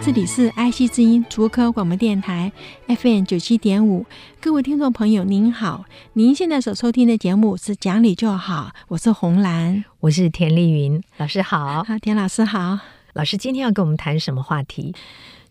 [0.00, 2.52] 这里是爱惜之音竹科广播电台
[2.86, 4.06] FM 九七点五，
[4.40, 12.78] 各位听众朋友您好，您现在所收听的节目是《讲理就好》，我是红兰，我是田丽云，老师好，好，田老师好，
[13.12, 14.94] 老师今天要跟我们谈什么话题？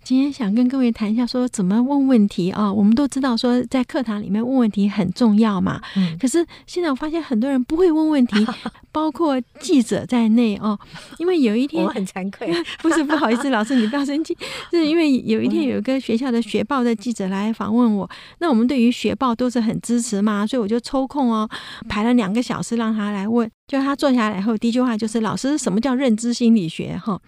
[0.07, 2.71] 今天想跟各位谈一下，说怎么问问题啊？
[2.71, 5.81] 我们都知道说在课堂里面问问题很重要嘛。
[5.97, 6.17] 嗯。
[6.17, 8.47] 可是现在我发现很多人不会问问题，
[8.93, 10.80] 包括记者在内哦。
[11.17, 12.49] 因为有一天我很惭愧，
[12.81, 14.33] 不是不好意思，老师你不要生气，
[14.71, 18.09] 是因为有一天有一个学校的学报的记者来访问我。
[18.39, 21.50] 那我们对于学报都是很支持嘛，所以我就抽空哦，
[21.89, 23.52] 排了两个小时让他来问。
[23.67, 27.19] 就他坐下来后，第一句话就是：“老师，什么叫认知心理学？”哈。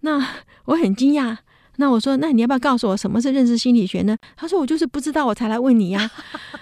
[0.00, 0.18] 那
[0.64, 1.36] 我很惊讶。
[1.80, 4.16] 那我说，那你要不要告诉我什么是认知心理学呢？
[4.36, 6.10] 他说，我就是不知道，我才来问你呀、啊。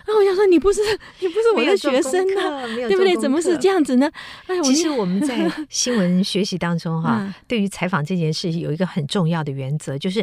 [0.06, 0.80] 那我想说，你不是
[1.20, 3.16] 你不是我的学生呢、啊，对不对？
[3.16, 4.10] 怎么是这样子呢？
[4.46, 10.22] 哎，其实我们在新闻学习当中哈、啊，对于采访这件事有一个很重要的原则，就是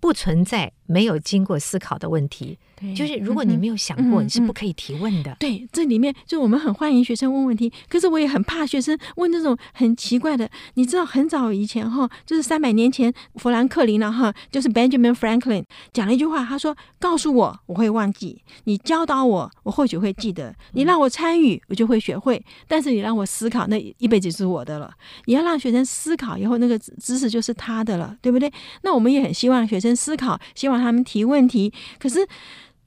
[0.00, 2.58] 不存在没有经过思考的问题。
[2.94, 5.36] 就是如果你没有想过，你是不可以提问的。
[5.38, 10.48] 对，这里面就我们很欢迎学生问问题，可是我也很怕学生问那种很奇怪的。
[10.74, 22.42] 你知道，很早以前哈，就是三百年前，富兰克林了哈，就是 Benjamin Franklin 讲了一句话，他说：“告诉我，我会忘记；你教导我，我或许会记得；你让我参与，我就会学会。
[22.66, 24.90] 但是你让我思考，那一辈子是我的了。
[25.26, 28.52] 你要让学生思考以后，那个知识就是他的了，对不对？
[28.82, 32.26] 那我们也很希望学生思考，希望他们提问题，可是。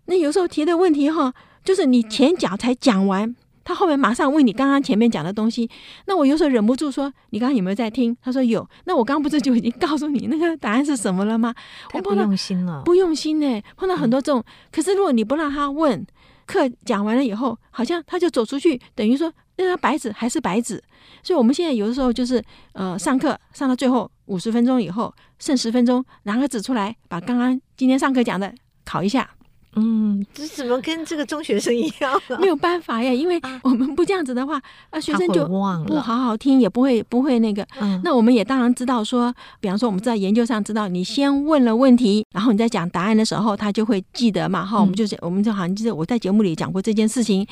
[0.05, 5.69] 那有时候提的问题哈，就是你前脚才讲完，他后面马上问你刚刚前面讲的东西。
[6.05, 8.67] 那我有时候忍不住说：“你刚刚有没有在听？”他说有。
[8.85, 11.53] 那我刚刚不是就已经告诉你那个答案是什么了吗？
[11.93, 13.61] 我不用心了，不用心呢。
[13.75, 16.05] 碰到很多这种，可是如果你不让他问，
[16.45, 20.79] 课讲完了以后，好像他就走出去，等于说那张白纸还是白纸。
[21.23, 29.27] 所以我们现在有的时候就是呃，上课上到最后五十分钟以后，剩十分钟，拿个纸出来，把刚刚今天上课讲的考一下。
[29.75, 32.21] 嗯，这怎么跟这个中学生一样？
[32.39, 37.65] 没有办法呀，因为我们不这样子的话，啊，学生就不好好听，也不会不会那个。
[37.79, 44.65] 嗯，那我们也当然知道说，比方说我们在研究上知道，你先问了问题，然后你在讲答案的时候，他就会记得嘛。
[44.65, 47.45] 哈，我们就是我们就好像记得我在节目里讲过这件事情。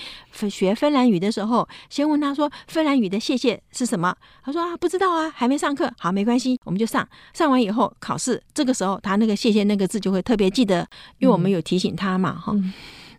[0.50, 4.16] 学芬兰语的时候，先问他说芬兰语的谢谢是什么？
[4.44, 5.92] 他说啊，不知道啊，还没上课。
[5.98, 7.08] 好，没关系，我们就上。
[7.34, 10.88] 上完以后考试，这个时候他那个谢谢那个字就会特别记得，
[11.20, 12.13] 因为我们有提醒他。
[12.18, 12.54] 嘛哈，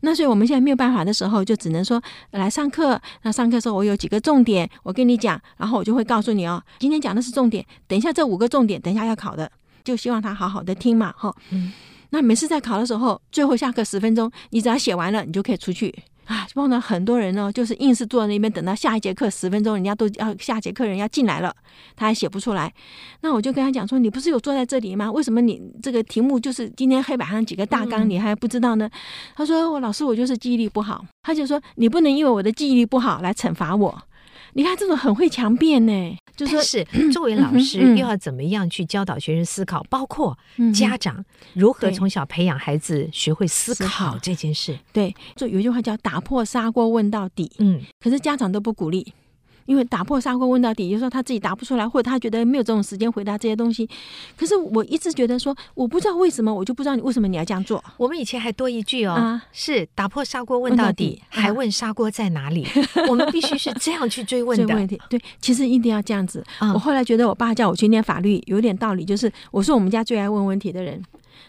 [0.00, 3.00] 那所以我们现在没有办法的时候，就只能说来上课。
[3.22, 7.64] 那上课的时候，我有几个重点，我跟你讲，然后我就会告诉你哦，今天讲的是重点。
[7.86, 9.50] 等一下这五个重点，等一下要考的，
[9.82, 11.34] 就希望他好好的听嘛哈。
[12.10, 15.94] 那每次在考的时候，最后下课十分钟，你只要写完了，你就可以出去。
[16.26, 21.54] 啊，碰到很多人呢，就是硬是坐在那边等到下一节课十分钟，人家都要下节课人要进来了，
[21.94, 22.72] 他还写不出来。
[23.20, 25.10] 那我就跟他讲说，你不是有坐在这里吗？
[25.12, 28.86] 为什么你这个题目就是今天黑板上几个大纲，你还不知道呢？
[28.86, 28.90] 嗯、
[29.36, 31.04] 他说，我老师我就是记忆力不好。
[31.22, 34.02] 他就说，你不能因为我的记忆力不好来惩罚我。
[34.54, 40.36] 你看这种很会强辩呢，就是 作为老师又要怎么样去教导学生思考，包括
[40.72, 44.78] 家长如何从小培养孩子学会思考这件事。
[44.92, 47.50] 对，就有一句话叫“打破砂锅问到底”。
[47.58, 49.12] 嗯，可是家长都不鼓励。
[49.66, 53.88] 因为打破砂锅问到底，有时候他自己答不出来，或者他觉得没有这种时间回答这些东西。
[54.36, 57.82] 可是我一直觉得说，我不知道为什么，我就不知道你为什么你要这样做。
[57.96, 62.64] 我们以前还多一句哦，啊、是打破砂锅问到底，还问砂锅在哪里？
[62.94, 64.74] 啊、我们必须是这样去追问的。
[64.74, 66.44] 问题对，其实一定要这样子。
[66.58, 71.02] 啊、我后来觉得我爸叫我去念法律有点道理，就是我是我们家最爱问问题的人。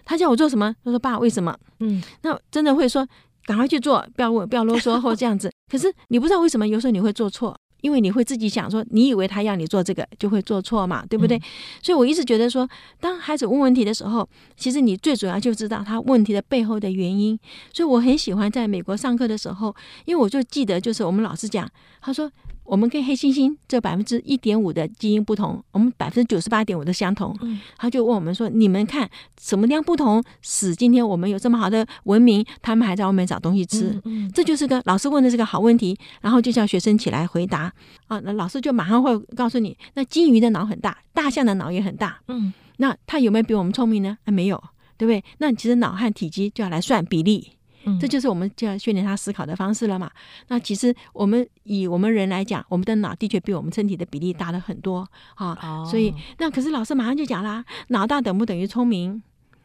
[0.04, 0.76] 他叫我做什么？
[0.84, 1.56] 他说爸，为什么？
[1.80, 3.08] 嗯，那真的会说
[3.46, 5.52] 赶快去做，不要问，不要啰嗦或这样子。
[5.72, 7.56] 可是你不知道为什么，有时候你会做错。
[7.86, 11.40] 因为你会自己想说，你以为他要你做这个，就会做错嘛，对不对？
[11.84, 12.68] 所以我一直觉得说，
[13.00, 14.28] 当孩子问问题的时候，
[14.58, 17.40] 其实你最主要就知道他问题的背后的原因。
[17.72, 21.70] 所以我很喜欢在美国上课的时候，因为我就记得，就是我们老师讲，
[22.02, 22.32] 他说。
[22.66, 27.36] 我们跟黑猩猩这百分之一点五的基因不同，我们百分之九十八点五的相同。
[27.42, 29.10] 嗯，他就问我们说：“你们看
[29.40, 37.72] 什么样不同，使今天我们有这么好的文明，他们还在外面找东西吃？”嗯，嗯，这就是个老师问的是个好问题，然后就叫学生起来回答
[38.08, 38.20] 啊。
[38.20, 42.20] 那老师就马上会告诉你：那金鱼的脑很大，大象的脑也很大。
[42.28, 44.18] 嗯，那它有没有比我们聪明呢？
[44.26, 44.62] 啊，没有，
[44.98, 45.24] 对不对？
[45.38, 47.52] 那其实脑和体积就要来算比例。
[47.86, 50.10] 嗯，这就是我们就要训练他思考的方式了嘛。
[50.48, 55.58] 那其实我们以我们人来讲，我们的脑的确比我们身体的比例大了很多啊。
[55.62, 59.22] 哦、所以那可是老师马上就讲啦，脑大等不等于聪明？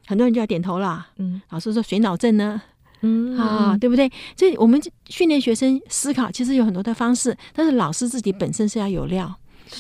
[0.07, 1.09] 很多人就要点头了。
[1.17, 2.61] 嗯，老师说谁脑症呢？
[3.03, 4.11] 嗯啊，对不对？
[4.37, 9.35] 所以我们训练学生思考，其实有很多的方式，但是老师自己本身是要有料。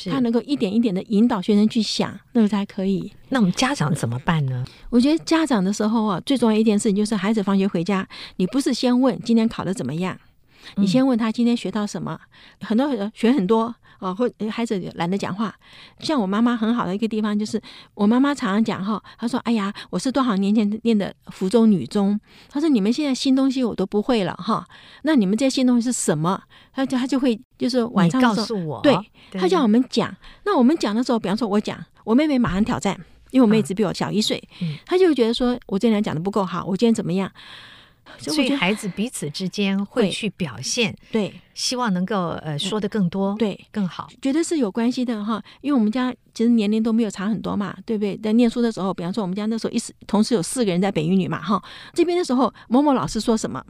[0.06, 3.12] 他能够一点一点的引导学生去想，那个才可以。
[3.28, 4.64] 那我们家长怎么办呢？
[4.88, 10.18] 我觉得家长的时候啊，最重要一件事情就是孩子放学回家，你不是先问今天考的怎么样，
[10.76, 12.18] 你先问他今天学到什么。
[12.60, 13.74] 嗯、很多人学很多。
[14.00, 15.54] 哦，或孩子懒得讲话。
[16.00, 17.60] 像我妈妈很好的一个地方，就是
[17.94, 22.18] 我妈妈常常讲哈，她说：“哎呀，我是多少年前念的福州女中。”
[22.50, 24.66] 她说：“你们现在新东西我都不会了哈，
[25.02, 26.42] 那你们这些新东西是什么？”
[26.74, 28.96] 她就她就会就是晚上告诉我，对，
[29.32, 30.14] 她叫我们讲。
[30.44, 32.98] 那我们讲的时候，比方说我讲，我妹妹马上挑战，
[33.30, 34.42] 因为我妹只比我小一岁，
[34.86, 37.30] 她就觉得说我这两讲的不够好，我今天怎么样？
[38.18, 45.42] 所以孩子彼此之间会去表现，对，对希望能够呃说的更多，对，更好，觉得是有关系的哈。
[45.60, 48.16] 因为我们家其实年龄都没有差很多嘛，对不对？
[48.18, 51.62] 在念书的时候，比方说我们家那时候一同时有四个人在北语女嘛哈，
[51.94, 53.64] 这边的时候某某老师说什么，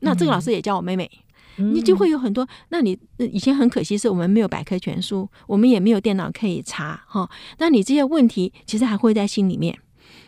[0.00, 1.10] 那这个老师也叫我妹妹，
[1.58, 2.46] 嗯、你就会有很多。
[2.68, 7.28] 那你以前很可惜是我们没有百科全书，我们也没有电脑可以查哈。
[7.58, 9.78] 那你这些问题其实还会在心里面。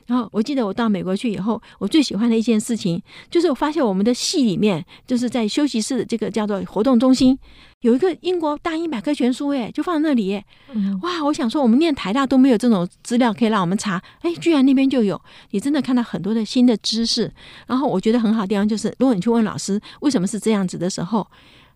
[0.08, 3.00] 然后我记得我到美国去以后，我最喜欢的一件事情
[3.30, 7.38] 就是我发现我们的系里面，就是在休息室的这个叫做活动中心，
[7.82, 11.22] 有一个英国大英百科全书，哎，就放在那里，嗯，哇！
[11.24, 15.20] 我想说，我们念台大都没有这种资料可以让我们查，哎，居然那边就有，
[15.50, 17.30] 你真的看到很多的新的知识。
[17.66, 21.26] 然后我觉得很好的地方就是，如果你去问老师为什么是这样子的时候，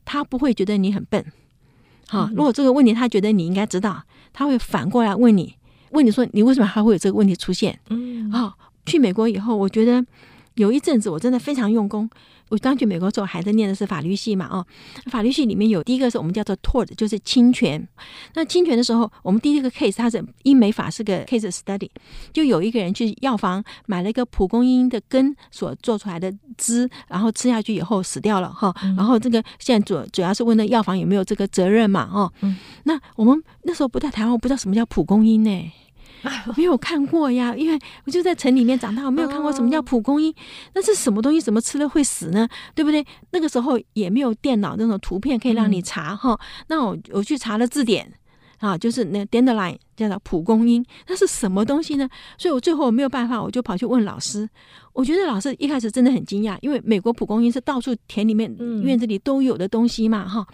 [0.07, 1.23] 他不会觉得你很笨，
[2.09, 5.57] 好，如果这个问题他觉得你应该知道，他会反过来问你。
[5.93, 7.79] 问你说，你为什么还会有这个问题出现？
[7.89, 8.53] 嗯，好，
[8.85, 10.05] 去美国以后，我觉得
[10.55, 12.11] 有一阵子我真的非常用功。
[12.53, 14.67] 我刚去美国时候还在念的是法律系嘛，哦，
[15.11, 17.89] 法律系里面有第一个是我们叫做 tort，就是侵权。
[18.35, 21.89] 那侵权的时候，我们第一个 case 它是英美法是个 case study，
[22.31, 28.71] 就有一个人去药房买了一个蒲公英的根所做出来的汁，然后吃下去以后死掉了，哈。
[28.99, 32.31] 然后这个现在主主要是问那药房有没有这个责任嘛，哦。
[32.85, 35.73] 那我们那时候不在台湾，我不知道什么叫蒲公英呢。
[36.47, 40.35] 我 没有看过呀，因为我就在城里面长大，我没有看过什么叫蒲公英。
[40.75, 41.41] 那是什么东西？
[41.41, 42.49] 怎么吃了会死呢？
[42.75, 43.05] 对不对？
[43.31, 46.39] 那个时候也没有电脑那种图片可以让你查哈。
[46.69, 48.13] 那我我去查了字典
[48.63, 52.09] 啊，就是那 dandelion 叫做蒲公英，那是什么东西呢？
[52.39, 54.49] 所以我最后我没有办法，我就跑去问老师。
[54.93, 60.47] 我觉得老师一开始真的很惊讶，因为美国蒲公英是到处田里面、院子里都有的东西嘛哈。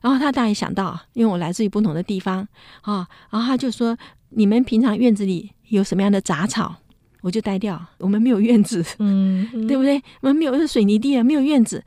[0.00, 2.48] 然后他大概想到，因为我来自于不同的地方
[2.80, 3.96] 啊，然后他就说。
[4.32, 6.76] 你们平常院子里有什么样的杂草？
[7.20, 7.84] 我就呆掉。
[7.98, 10.00] 我们没有院子，嗯，嗯， 对不对？
[10.20, 11.82] 我们没有是水泥地啊，没有院子。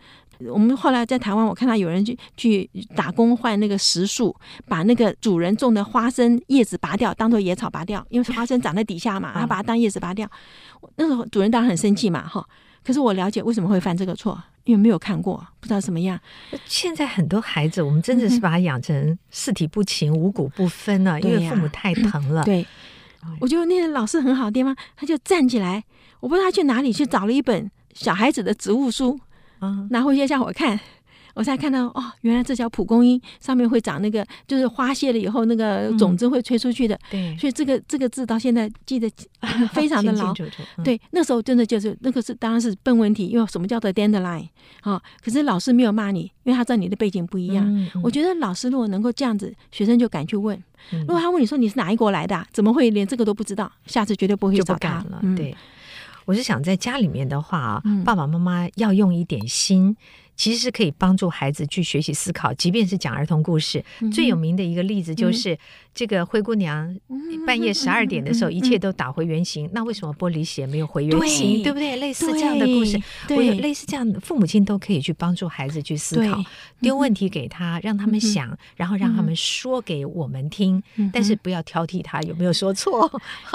[0.52, 4.36] 我们后来在台湾，我看到有人去去打工换那个石树，
[4.68, 10.30] 把那个主人种的花生叶子拔掉，当做野草拔掉，因为花生长在底下嘛，他把它当叶子拔掉。
[10.96, 12.46] 那时候主人当然很生气嘛，哈。
[12.84, 14.42] 可是我了解为什么会犯这个错。
[14.66, 16.18] 因为没有看过，不知道什么样。
[16.64, 22.46] 现在很多孩子，我们真的是 把他养成四体不勤、五谷不分了，因为父母太疼了。
[22.46, 22.66] 对，
[23.42, 25.84] 我觉得那个老师很好的地方，他就站起来，
[26.22, 29.20] 我不知道他去哪里去找了一本小孩子的植物书，
[29.90, 30.80] 拿回去让我看。
[31.36, 36.96] 我才看到哦，原来这叫蒲公英，上面会长那个，就是花谢了以后那个种子会吹出去的。
[37.10, 39.12] 对，所以这个这个字到现在记得
[39.74, 40.32] 非常的牢。
[40.84, 44.48] 对，那时候真的就是那个是当然是笨问题，因为什么叫做 dandelion
[44.82, 45.02] 啊？
[45.26, 47.90] 可是老师没有骂你，因为他知道你的背景不一样。
[48.04, 50.56] 我觉得老师如果能够这样子，学生就敢去问。
[50.92, 53.72] 如果他问你说你是哪一国来的，怎么会连这个都不知道？
[53.88, 55.20] 下次绝对不会找他了。
[55.36, 55.56] 对，
[56.26, 59.96] 我是想在家里面的话啊，爸爸妈妈要用一点心。
[60.36, 63.84] 其实是可以帮助孩子去学习思考，即便是讲儿童故事。
[64.02, 65.58] 嗯、最有名的一个例子就是
[65.94, 66.96] 这个灰姑娘，
[67.46, 69.68] 半夜十二点的时候，一切都打回原形。
[69.68, 71.58] 嗯、那为什么玻璃鞋没有回原形？
[71.58, 71.96] 对，对不对？
[71.98, 73.00] 类似这样的故事，
[73.30, 76.44] 我有类似这样的，父母亲都可以去帮助孩子去思考，
[76.82, 80.82] 丢问题给他，让他们想，嗯、然后让他们说给我们听。
[80.96, 83.10] 嗯、但是不要挑剔他有没有说错。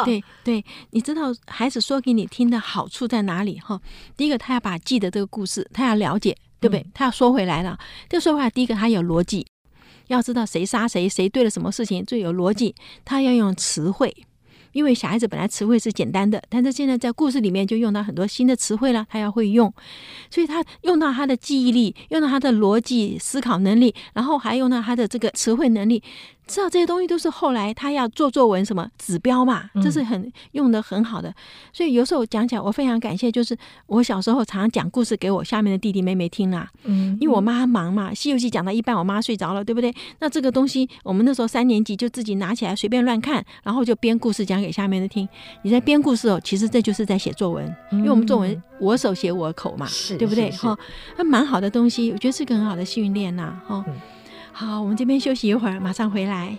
[0.05, 3.59] 对对，你知道孩子说给你听的好处在哪里？
[3.59, 3.81] 哈，
[4.17, 6.37] 第一个，他要把记得这个故事，他要了解。
[6.61, 6.87] 对不对？
[6.93, 9.47] 他要说回来了，这说回来，第一个他有逻辑，
[10.09, 12.75] 要知道谁杀谁，谁对了什么事情最有逻辑。
[13.05, 14.17] 他要用词汇，
[14.73, 19.73] 因为小孩子本来词汇是简单的，但是现在在故事里面就用到很多新的词汇了，他要会用，
[20.31, 26.03] 所以他用到他的记忆力，用到他的逻辑思考能力，然后还用到他的这个词汇能力。
[26.49, 31.33] 知道这些东西都是后来他要做作文什么指标嘛，这是很用的很好的。
[31.73, 36.69] 所以有时候讲起来，我非常感谢，就是我小时候常常讲故事给我下面的弟弟妹妹听啦。
[36.85, 39.95] 嗯，因为我妈忙嘛，《西游记》讲到一半，我妈睡着了，对不对？
[40.21, 45.29] 那这个东西，我们那时候三年级就自己拿起来随便乱看，然后就编故事讲给下面的听。
[45.63, 50.51] 你在编故事哦，其实这就是在写作文，因为我们作文我手写我口嘛，是对不对？
[50.53, 50.77] 哈，
[51.19, 53.85] 那蛮好的东西，我觉得是个很好的训练呐，哈。
[54.59, 56.59] 好，我们这边休息一会儿，马上回来。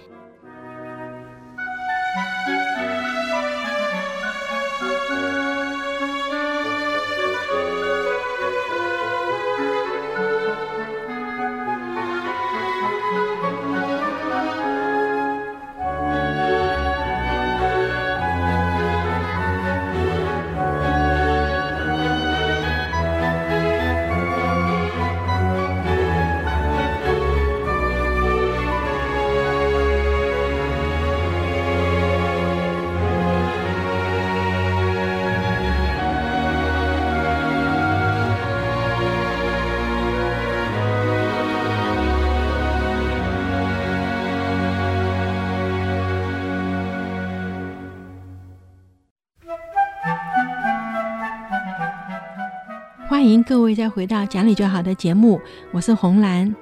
[53.49, 55.41] 各位再回到讲理就好的节目，
[55.71, 56.55] 我是红兰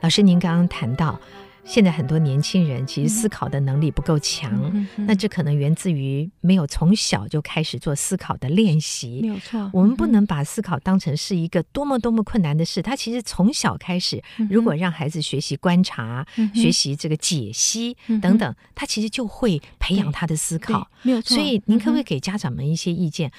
[0.00, 0.22] 老师。
[0.22, 1.20] 您刚刚谈到，
[1.66, 9.18] 现在很多年轻人其实思考的能力不够强，嗯、那这可能源自于没有从小就开始做思考的练习。
[9.20, 12.80] 没有错，我们不能把思考当成是一个多么多么困难的事。
[12.80, 20.88] 他其实从小开始，如果让孩子学习观察、嗯、学习这个解析等等，他其实就会培养他的思考。
[21.02, 23.30] 没有错，所以您可不可以给家长们一些意见？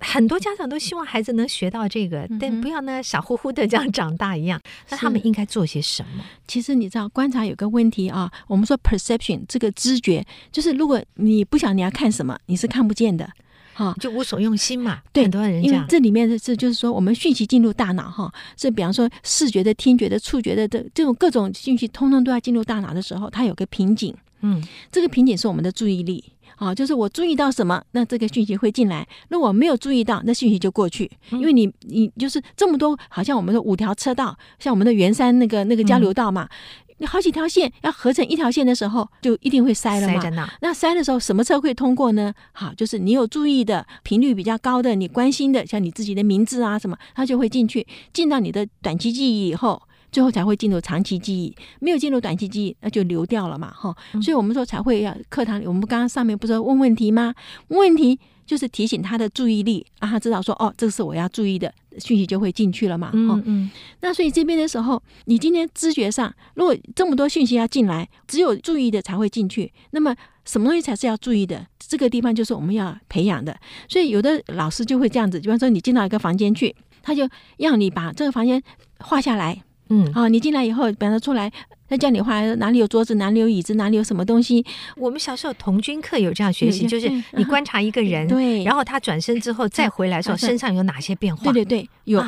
[0.00, 4.60] 很多家长都希望孩子能学到这个，嗯、但不要呢傻乎乎的这样长大一样。
[4.90, 6.24] 那他们应该做些什么？
[6.46, 13.28] 其实你知道，观察有个问题啊，我们说 perception 这个知觉，就是如果你不想你要看什么，你是看不见的，
[13.74, 15.00] 哈，就无所用心嘛。
[15.12, 24.14] 对，很多人因为这里面的是就是说，我们讯息进入大脑哈，是比方说视觉的、听觉的、触觉的这这种各种讯息，通通都要进入大脑的时候，它有个瓶颈。
[24.40, 26.24] 嗯，这个瓶颈是我们的注意力。
[26.56, 31.08] 啊，就是我注意到什么，那这个讯息会进来；那我没有注意到，那讯息就过去。
[31.30, 36.48] 因为你，你就是这么多，好像我们的五条车道，像我们的圆山那个那个交流道嘛，
[36.96, 40.20] 你好几条线要合成一条线的时候，就一定会塞了嘛。
[40.20, 42.34] 塞那，那塞的时候，什么车会通过呢？
[42.50, 49.80] 好，就是你有注意的频率比较高的，你关心的，像你自己的名字啊什么，它就会进去，进到你的短期记忆以后。
[50.10, 53.94] 最后才会进入长期记忆，没有进入短期记忆，那就流掉了嘛，哈。
[54.22, 57.34] 所以我们说才会要课堂里，我们刚刚上面不是问问题吗？
[57.68, 63.70] 问题就是提醒他的注意力，让他知道说，哦，这是我要注意的讯息，就会进去了嘛，嗯嗯。
[64.00, 71.66] 那所以这边的时候，你今天知觉上，如果这么多讯息要进来，只有注意的才会进去，那么什么东西才是要注意的？
[71.78, 73.54] 这个地方就是我们要培养的。
[73.88, 78.62] 所以有的老师就会这样子，比方说你进到一个房间去，他就要你把这个房间
[78.98, 79.62] 画下来。
[79.88, 81.50] 嗯，啊，你进来以后，比方说出来。
[81.90, 84.62] 他叫你画哪里有桌子，哪里有椅子，哪里有什么东西。
[84.94, 91.50] 我们小时候童军课有这样学习，就是你观察一个人，对，然后他转身之后再回来的时候，身上有哪些变化？
[91.50, 92.22] 对对对，有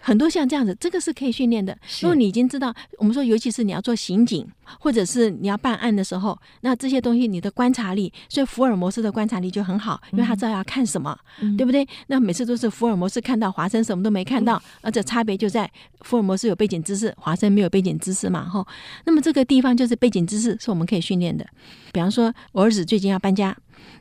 [0.00, 1.76] 很多像这样子，这个是可以训练的。
[2.00, 4.46] 如果你已经知道，我们说，尤其是你要做刑警，
[4.78, 11.16] 或者是你要办案的时候，那这些东西你的观察力，所以福尔摩斯的观察力就很好，因为他知道要看什么，
[11.56, 11.86] 对不对？
[12.06, 15.70] 那每次都是福尔摩斯看到华生什么都没看到，而这差别就在
[16.00, 18.66] 福尔摩斯有背景知识，华生没有背景知识嘛，哈。
[19.04, 21.46] 那么这个地方就是背景知识，是我们可以训练的。
[21.92, 23.56] 比方说，我儿子最近要搬家，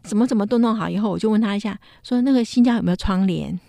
[0.05, 3.59] 什么什么都弄好以后，我就问他一下，说那个新家有没有窗帘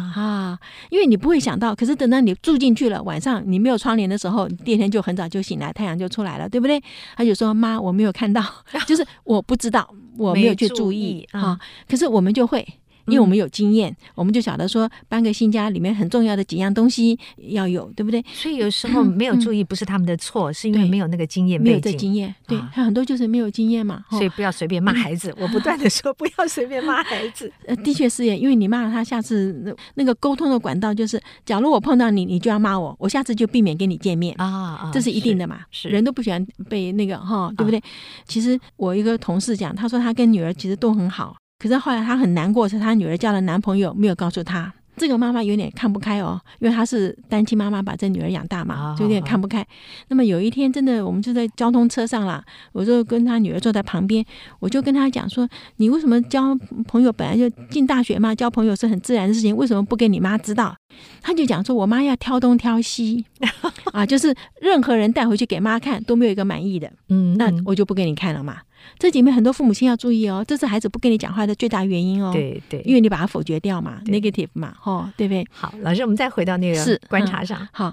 [0.00, 0.58] 啊？
[0.90, 6.82] 因为你不会想到，可是等到你住进去了，晚上你没有窗帘的时候，第二天就很早就醒来，太阳就出来了，对不对？
[7.16, 8.42] 他就说：“妈，我没有看到，
[8.86, 11.58] 就是我不知道，我没有去注意啊。”
[11.88, 12.66] 可是我们就会。
[13.06, 18.24] 因为我们有经验，嗯、我们就晓得说搬个新家里面很重要的几样东西要有，对不对？
[18.32, 22.34] 所以有时候没有注意不是他们的错，嗯、是因为没有那个经验，没有这经验。
[22.46, 24.04] 对，很多就是没有经验嘛。
[24.10, 25.30] 所以不要随便骂孩子。
[25.36, 27.50] 嗯、我不断的说不要随便骂孩子。
[27.66, 35.60] 呃，的确是耶，因为你骂了他，下次那那个沟通的管道就是，假如我碰到你，你就要骂我，我下次就避免跟你见面啊啊，这是一定的嘛。
[35.70, 37.78] 是，是人都不喜欢被那个哈，对不对？
[37.78, 37.82] 啊、
[38.26, 41.36] 其实我一个同事讲，他说他跟女儿其实都很好。
[41.64, 44.70] 可是后来她很难过，是她女儿交了男朋友，没有告诉她。
[44.98, 49.62] 这个妈妈有点看不开哦，因为她是单亲妈妈，把这女儿养大嘛，就有点看不开。
[49.62, 49.66] 哦、
[50.08, 54.22] 那么有一天，真的我们就在交通车上了，我就跟她女儿坐在旁边，
[54.60, 56.54] 我就跟她讲说：“你为什么交
[56.86, 60.76] 朋友本来就进大学嘛，交朋友是很自然的事情，为什么不给你妈知道？”
[61.22, 63.24] 她就讲说：“我妈要挑东挑西
[63.90, 68.58] 啊，就是任何人带回去给妈看都没有一个满意的，嗯，那我就不给你看了嘛。”
[68.98, 72.30] 这里面很多父母亲要注意哦，这是孩子不跟你讲话的最大原因哦。
[72.32, 75.46] 对对，因为你把它否决掉嘛，negative 嘛，哦，对不对？
[75.50, 77.66] 好，老师，我们再回到那个是观察上。
[77.72, 77.92] 好，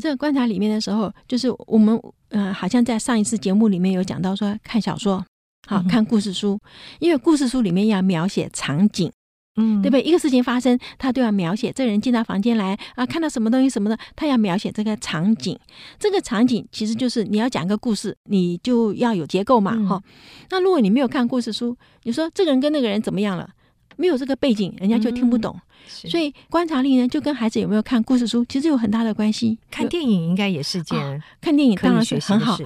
[0.00, 5.24] 这个观察里面的时候，就是我们呃，好像在上一次节目里面有讲到说，看小说，
[5.66, 6.58] 好看故事书，
[6.98, 9.10] 因为故事书里面要描写场景。
[9.60, 10.02] 嗯，对不对？
[10.02, 15.58] 一个事情发生，他都要描写这个人进到房间来啊，看到什么东西什么的，他要描写这个场景。
[15.98, 20.02] 这个场景其实就是你要讲个故事，你就要有结构嘛，哈、嗯。
[20.50, 23.48] 那如果你没有看故事书，你说这个人跟那个人怎么样了？
[24.00, 25.54] 没有这个背景，人家就听不懂。
[25.54, 29.58] 嗯、所以观察力呢，就跟孩子有没有看故事书，其实有很大的关系。
[29.70, 32.58] 看电影应该也是件、哦，看电影当然是很好。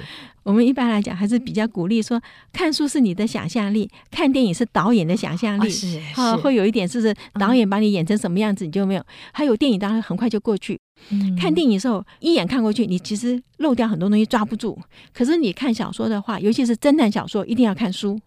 [0.45, 2.21] 我们一般来讲还是比较鼓励说，
[2.53, 5.69] 看书是你的想象力，看电影是导演的想象力。
[5.69, 9.03] 是啊，会有一点就是导演把你演成什么样子，你就没有。
[9.33, 10.79] 还有电影当然很快就过去。
[11.41, 14.79] 看电影的时候一眼看过去，你其实漏掉很多东西抓不住。
[15.13, 18.21] 可是你看小说的话，尤其是侦探小说，一定要看书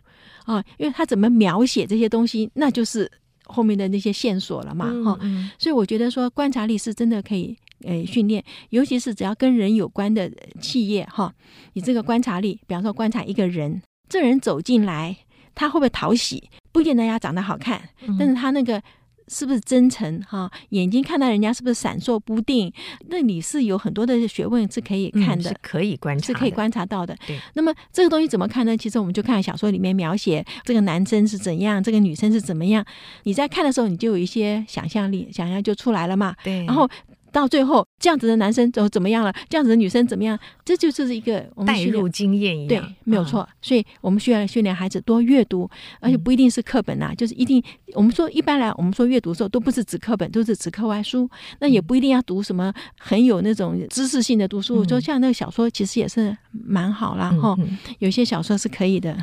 [0.47, 3.11] 啊，因为他怎么描写这些东西，那就是
[3.45, 4.91] 后面的那些线索了嘛。
[5.03, 5.19] 哈，
[5.59, 7.55] 所以我觉得说观察力是真的可以。
[7.83, 10.27] 诶，训练，尤其是只要跟人有关的
[10.59, 11.31] 企业哈，
[11.73, 15.15] 你这个观察力，比方说观察一个人，这人走进来，
[15.53, 16.49] 他会不会讨喜？
[16.71, 17.79] 不一定人家长得好看，
[18.17, 18.81] 但是他那个
[19.27, 20.49] 是不是真诚哈？
[20.69, 22.71] 眼睛看到人家是不是闪烁不定？
[23.09, 27.15] 那你是有很多的学问是可以看的，是可以观察，是可以观察到的。
[27.25, 27.39] 对。
[27.53, 28.75] 那么这个东西怎么看呢？
[28.77, 32.85] 其实我们就看小说里面描写这个男生是怎样，这个女生是怎么样。
[33.23, 36.35] 你在看的时候，你就有一些想象力，想象就出来了嘛。
[36.43, 36.65] 对。
[36.65, 36.89] 然后。
[37.31, 39.33] 到最后，这样子的男生怎怎么样了？
[39.49, 40.37] 这样子的女生怎么样？
[40.65, 43.41] 这就是一个我们带入经验一样，对，没有错。
[43.41, 45.69] 嗯、所以我们需要训练孩子多阅读，
[45.99, 47.61] 而且不一定是课本呐、啊，就是一定
[47.93, 51.29] 我们说一般来，我们说阅读的时候都不是指课本，都是指课外书。
[51.59, 54.77] 那也不一定要读什么很有那种知识性的读书。
[54.77, 57.29] 我说、嗯、像那个小说，其实也是蛮好啦。
[57.31, 57.57] 哈。
[57.99, 59.17] 有些小说是可以的。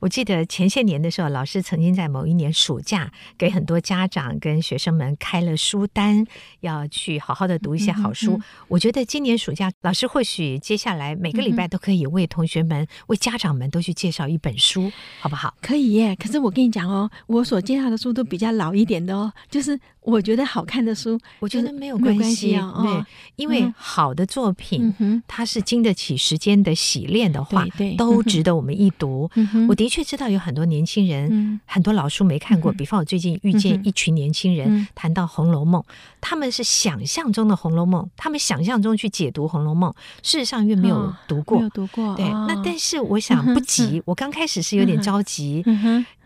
[0.00, 6.24] 我记得前些年的时候，老师曾经在某一年暑假给很多家长跟学生们开了书单，
[6.60, 8.32] 要去好好的读一些好书。
[8.32, 15.54] 嗯嗯、我觉得今年暑假，老师或许接下来每个礼拜都可以为同学们、嗯、为家长们都去介绍一本书，好不好？
[15.60, 16.16] 可以耶。
[16.16, 19.78] 可是我跟你讲哦，我所介绍的书都比较老一点的哦，就是。
[20.02, 22.72] 我觉得好看的书，我觉得没有关系啊。
[22.82, 23.04] 对，
[23.36, 27.66] 因为好的作品，它是经得起时间的洗练的话，
[27.98, 29.30] 都值得我们一读。
[29.68, 32.72] 我的确知道有很多年轻人，很多老书没看过。
[32.72, 35.80] 比方我最近遇见一群年轻人，谈到《红楼梦》，
[36.20, 42.16] 他们是想象中的《红楼梦》，他们想象中去解读《红楼梦》，事实上又没有读过，没有读过。
[42.16, 45.62] 对，那但是我想不 急，我刚开始是有点着急，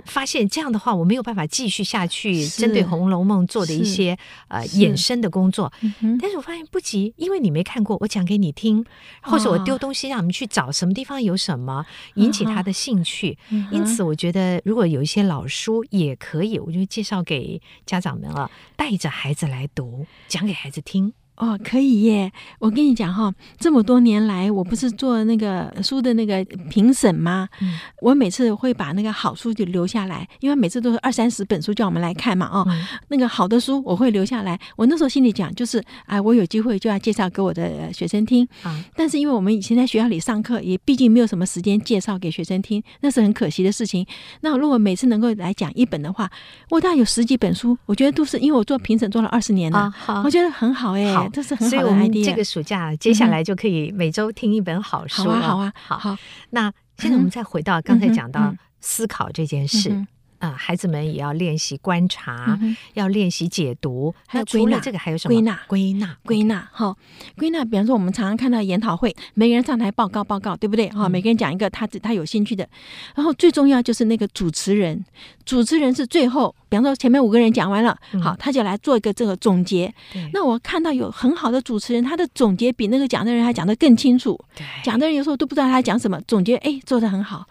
[0.04, 3.72] 发现这样的话我没有办法继续下去，针对《红楼梦》做的。
[3.82, 4.16] 一些
[4.48, 5.72] 呃衍生的工作，
[6.20, 8.84] 但是我发现不急，因为你没看过，我讲给你听，
[9.22, 13.36] 或者我丢东西让你们去找什么地方有什么，引起他的兴趣。
[13.70, 21.12] 因此，我觉得如果有一些老书也可以，我就介绍给家长们啊，带着孩子来读，讲给孩子听。
[21.42, 22.32] 哦，可以耶！
[22.60, 27.48] 我跟你讲哈，这么多年来，我不是做那个书的那个评审吗？
[27.60, 34.56] 嗯、我每次会把那个好书就留下来，因为每次都是二三十本书叫我们来看嘛，哦，嗯、那个好的书我会留下来。
[34.76, 38.46] 我那时候心里讲，就是哎，我有机会就要介绍给我的学生听。
[38.64, 44.06] 嗯、但是因为我们以前在学校里上课，也毕竟没有什么时间介绍给学生听，那是很可惜的事情。
[44.42, 46.30] 那如果每次能够来讲一本的话，
[46.70, 49.92] 我大概有十几本书，我觉得都是因为我做评审做了二十年了，
[50.24, 51.31] 我觉得很好哎。
[51.32, 55.40] 这是很好的 idea，所以我们这个暑假接下来就可以每周听一本好书了。
[55.40, 56.18] 好啊，好啊，好。
[56.50, 60.06] 那现在我们再回到刚才讲到思考这件事。
[60.38, 62.58] 啊，孩子们也要练习观察，
[62.94, 64.12] 要练习解读。
[64.32, 65.34] 那除了这个，还有什么？
[65.34, 66.68] 归纳、归纳、归纳。
[66.72, 66.96] 哈，
[67.38, 67.64] 归纳。
[67.64, 70.88] 比方说，我们常常看到研讨会，每个人上台报告报告，对不对？
[70.88, 72.68] 哈，每个人讲一个他他有兴趣的。
[73.14, 75.04] 然后最重要就是那个主持人，
[75.44, 76.52] 主持人是最后。
[76.72, 79.92] 比方说，前面五个人讲完了，好，他就来做一个这个总结。
[80.32, 84.42] 那我看到有很好的主持人，他的总结比那个讲的人还讲得更清楚。
[84.82, 87.46] 讲的人有时候都不知道他讲什么，总结哎做得很好。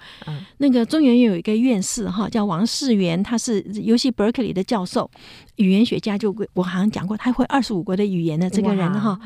[0.58, 5.08] 那个中原有一个院士哈，叫王世元，他是 UC Berkeley 的教授，
[5.58, 9.20] 语言学家，就我好像讲过，他会二十五国的语言的这个人哈。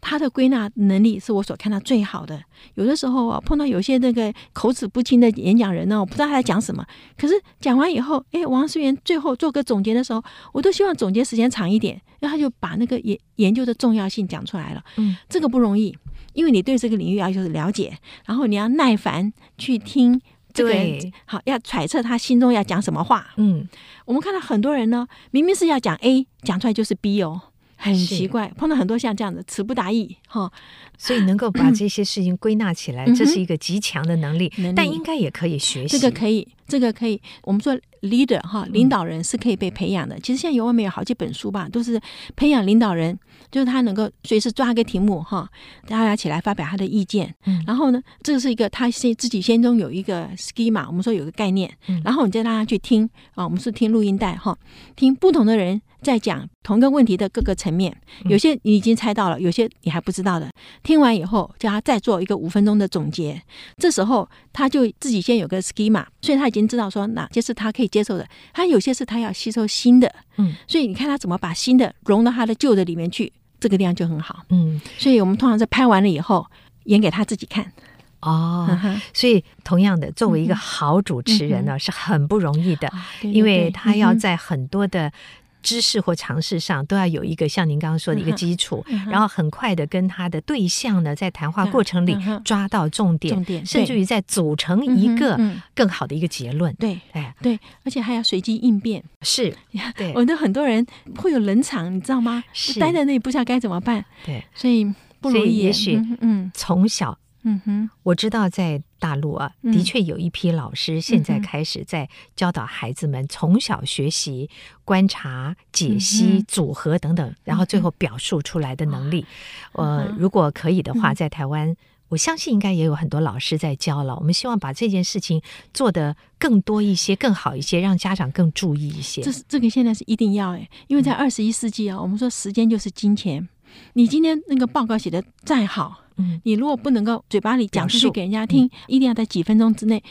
[0.00, 2.42] 他的归纳能力是我所看到最好的。
[2.74, 6.84] 有的时候啊，碰到有些那个口齿不清的演讲人呢，我不知道他在讲什么。
[7.18, 14.82] 可是讲完以后，哎，王思源最后做个总结的时候，我都希望总结时间长一点，然后他就把那个研研究的重要性讲出来了。
[14.96, 15.96] 嗯，这个不容易，
[16.32, 20.20] 因为你对这个领域要求是了解，然后你要耐烦去听
[20.52, 23.28] 这个人，好，要揣测他心中要讲什么话。
[23.36, 23.68] 嗯，
[24.06, 27.42] 我们看到很多人呢，明明是要讲 A，讲出来就是 B 哦。
[27.82, 30.52] 很奇怪，碰到很多像这样的词不达意哈，
[30.98, 35.98] 所以能够把这些事情归纳起来，这是一个极强的能力，但应该也可以学习。
[35.98, 37.18] 这个可以，这个可以。
[37.42, 40.20] 我们说 leader 哈，领导人是可以被培养的。
[40.20, 41.98] 其实现在有外面有好几本书吧，都是
[42.36, 43.18] 培养领导人，
[43.50, 45.48] 就是他能够随时抓个题目哈，
[45.88, 47.34] 大家起来发表他的意见。
[47.66, 51.72] 然后呢，这是一个他先自己心中有一个 schema，我们说有个概念，
[52.04, 54.58] 然后你再让他去听啊，我们是听录音带哈，
[54.94, 55.80] 听不同的人。
[56.00, 60.50] 在讲同一个问题的各个层面，有些你已经猜到了，有些你还不知道的。
[60.82, 63.40] 听完以后，叫他再做一个五分钟的总结。
[63.76, 70.10] 这时候他就自己先有个 schema，所以他已经知道说哪些是他可以接受的，他有些是他要吸收新的。
[70.36, 74.44] 嗯，所以你看他怎么把新的融到他的旧的里面去，这个地方就很好。
[74.48, 76.46] 嗯，所以我们通常在拍完了以后
[76.84, 77.72] 演给他自己看。
[78.20, 78.68] 哦，
[79.14, 82.90] 所以同样的，作为一个好主持人呢，是很不容易的，
[83.22, 85.12] 因为他要在很多的。
[85.62, 95.38] 知识或尝试上都要有一个像您刚刚说的一个基础，然后很快的跟他的对象呢，在谈话过程里抓到重点，重点甚至于在组成一个
[95.74, 96.74] 更好的一个结论。
[96.74, 99.02] 对，哎，对，而且还要随机应变。
[99.22, 99.54] 是，
[99.96, 102.42] 对，我的很多人会有冷场，你知道吗？
[102.52, 104.04] 是，待在那里不知道该怎么办。
[104.24, 104.84] 对，所以
[105.20, 105.58] 不容易。
[105.58, 107.18] 也许，嗯，从小。
[107.42, 114.50] 嗯哼，我知道在大陆啊，的确有一批老师现在开始在教导孩子们从小学习
[114.84, 119.24] 观察、解析、组合等等，然后最后表述出来的能力。
[119.72, 121.74] 呃，如果可以的话，在台湾，
[122.08, 124.14] 我相信应该也有很多老师在教了。
[124.16, 125.40] 我们希望把这件事情
[125.72, 129.22] 做得更多一些、更好一些，让家长更注意一些。
[129.22, 133.48] 这是这个现在是一定要哎，因为在二十一世纪啊，我们说时间就是金钱。
[133.94, 135.99] 你今天那个报告写的再好。
[136.44, 140.02] 你如果不能够嘴巴里讲出去给人家听，一定要在几分钟之内。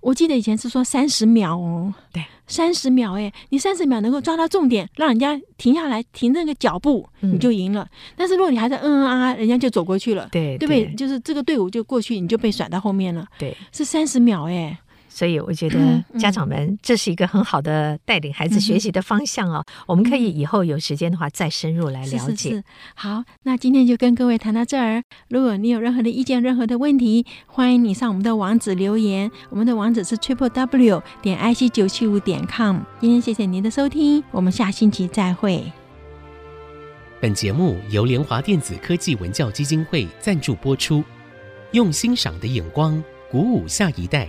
[0.00, 7.88] 我记得以前是说三十秒哦，对，三十秒哎，你三十秒能够抓到重点，让人家停下来停那个脚步，你就赢了。
[8.14, 10.94] 但是如果你还在嗯嗯啊啊，人家就走过去了，对，对不对？
[10.94, 13.26] 就是这个队伍就过去，你就被甩到后面了。
[13.36, 14.78] 对，是三十秒哎。
[15.16, 19.64] 所以我觉得家长们，这是一个很好的带领孩子学习的方向哦。
[19.86, 22.18] 我们可以以后有时间的话再深入来了解。
[22.18, 22.64] 是是是。
[22.94, 25.02] 好，那今天就跟各位谈到这儿。
[25.30, 29.30] 如果你有任何的意见、任何的问题，欢迎你上我们的网址留言。
[29.48, 32.80] 我们的网址是 triple w 点 i c 九七五点 com。
[33.00, 35.64] 今天谢谢您的收听，我们下星期再会。
[37.22, 41.02] 本节目由联华电子科技文教基金会赞助播出，
[41.72, 44.28] 用欣赏的眼光鼓舞下一代。